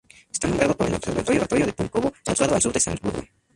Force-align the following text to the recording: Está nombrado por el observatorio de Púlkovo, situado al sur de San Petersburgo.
Está 0.33 0.47
nombrado 0.47 0.75
por 0.75 0.87
el 0.87 0.95
observatorio 0.95 1.67
de 1.67 1.73
Púlkovo, 1.73 2.11
situado 2.27 2.55
al 2.55 2.61
sur 2.63 2.73
de 2.73 2.79
San 2.79 2.95
Petersburgo. 2.95 3.29